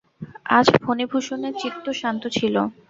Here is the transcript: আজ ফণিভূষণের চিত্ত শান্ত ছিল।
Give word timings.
আজ 0.57 0.67
ফণিভূষণের 0.83 1.53
চিত্ত 1.61 1.85
শান্ত 1.99 2.23
ছিল। 2.37 2.55